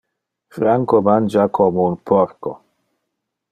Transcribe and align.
Franco 0.55 0.95
mangia 1.09 1.47
como 1.57 1.85
un 1.91 1.95
porco. 1.97 2.51